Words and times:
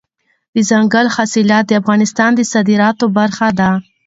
دځنګل 0.55 1.07
حاصلات 1.15 1.63
د 1.67 1.71
افغانستان 1.81 2.31
د 2.35 2.41
صادراتو 2.53 3.05
برخه 3.17 3.47
ده. 3.59 3.69